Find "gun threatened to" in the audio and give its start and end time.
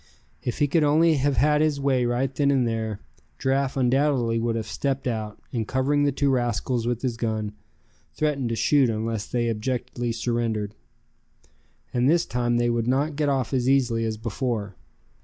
7.17-8.55